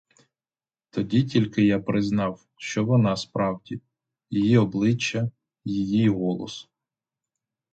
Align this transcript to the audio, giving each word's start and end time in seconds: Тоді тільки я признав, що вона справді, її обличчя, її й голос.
Тоді 0.89 1.23
тільки 1.23 1.65
я 1.65 1.79
признав, 1.79 2.45
що 2.57 2.85
вона 2.85 3.15
справді, 3.15 3.81
її 4.29 4.57
обличчя, 4.57 5.31
її 5.65 6.03
й 6.03 6.09
голос. 6.09 6.69